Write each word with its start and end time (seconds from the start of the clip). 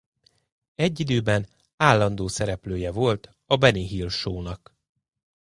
Egy 0.75 0.99
időben 0.99 1.47
állandó 1.77 2.27
szereplője 2.27 2.91
volt 2.91 3.37
a 3.45 3.55
Benny 3.55 3.85
Hill 3.87 4.09
Shownak. 4.09 4.75